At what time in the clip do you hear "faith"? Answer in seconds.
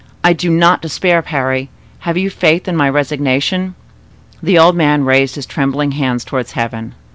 2.31-2.67